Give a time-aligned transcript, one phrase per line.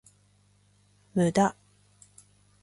[1.13, 1.55] 無駄